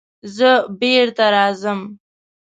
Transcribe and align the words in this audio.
زه 0.35 0.49
بېرته 0.79 1.25
راځم. 1.33 1.79